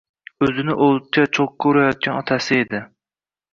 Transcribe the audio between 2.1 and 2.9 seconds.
otasi edi.